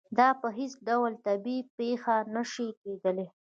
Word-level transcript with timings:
دا 0.17 0.29
په 0.41 0.47
هېڅ 0.57 0.73
ډول 0.87 1.13
طبیعي 1.27 1.61
پېښه 1.77 2.15
نه 2.33 2.43
شي 2.51 2.67
کېدای. 2.81 3.25